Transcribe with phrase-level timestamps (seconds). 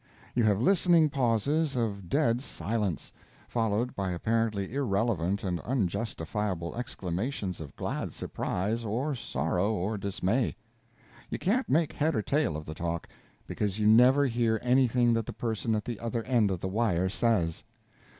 [0.33, 3.13] You have listening pauses of dead silence,
[3.47, 10.55] followed by apparently irrelevant and unjustifiable exclamations of glad surprise or sorrow or dismay.
[11.29, 13.09] You can't make head or tail of the talk,
[13.45, 17.07] because you never hear anything that the person at the other end of the wire
[17.07, 17.63] says.